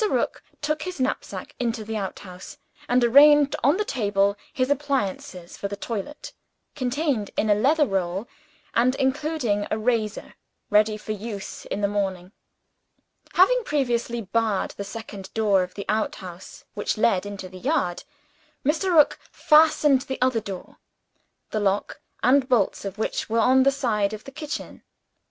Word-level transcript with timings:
Rook 0.09 0.41
took 0.63 0.81
his 0.81 0.99
knapsack 0.99 1.53
into 1.59 1.83
the 1.83 1.95
outhouse; 1.95 2.57
and 2.89 3.03
arranged 3.03 3.55
on 3.63 3.77
the 3.77 3.85
table 3.85 4.35
his 4.51 4.71
appliances 4.71 5.57
for 5.59 5.67
the 5.67 5.75
toilet 5.75 6.33
contained 6.73 7.29
in 7.37 7.51
a 7.51 7.53
leather 7.53 7.85
roll, 7.85 8.27
and 8.73 8.95
including 8.95 9.67
a 9.69 9.77
razor 9.77 10.33
ready 10.71 10.97
for 10.97 11.11
use 11.11 11.65
in 11.65 11.81
the 11.81 11.87
morning. 11.87 12.31
Having 13.33 13.63
previously 13.63 14.21
barred 14.23 14.71
the 14.71 14.83
second 14.83 15.31
door 15.35 15.61
of 15.61 15.75
the 15.75 15.85
outhouse, 15.87 16.63
which 16.73 16.97
led 16.97 17.23
into 17.27 17.47
the 17.47 17.59
yard, 17.59 18.03
Mr. 18.65 18.95
Rook 18.95 19.19
fastened 19.31 20.01
the 20.01 20.19
other 20.19 20.39
door, 20.41 20.77
the 21.51 21.59
lock 21.59 22.01
and 22.23 22.49
bolts 22.49 22.85
of 22.85 22.97
which 22.97 23.29
were 23.29 23.37
on 23.37 23.61
the 23.61 23.71
side 23.71 24.13
of 24.13 24.23
the 24.23 24.31
kitchen. 24.31 24.81